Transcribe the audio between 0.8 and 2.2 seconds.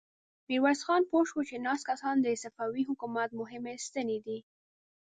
خان پوه شو چې ناست کسان